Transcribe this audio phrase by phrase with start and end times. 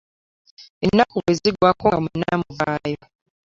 [0.85, 3.01] Ennaku bwe ziggwaako nga mwenna muvaayo.